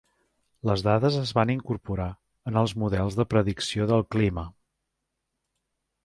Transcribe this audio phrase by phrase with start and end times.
[0.67, 2.07] Les dades es van incorporar
[2.51, 4.47] en els models de predicció del clima.